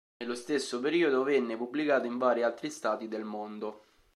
[0.17, 3.83] Nello stesso periodo venne pubblicata in vari altri Stati del mondo.